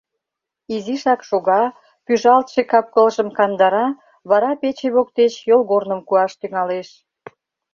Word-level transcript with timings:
Изишак 0.75 1.21
шога, 1.29 1.63
пӱжалтше 2.05 2.61
кап-кылжым 2.71 3.29
кандара, 3.37 3.87
вара 4.29 4.51
пече 4.61 4.87
воктеч 4.95 5.33
йолгорным 5.49 6.01
куаш 6.07 6.31
тӱҥалеш. 6.39 6.89